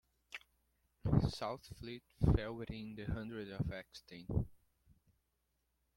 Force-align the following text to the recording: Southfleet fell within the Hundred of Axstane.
Southfleet 1.29 2.01
fell 2.35 2.55
within 2.55 2.95
the 2.95 3.05
Hundred 3.05 3.51
of 3.51 3.67
Axstane. 3.67 4.47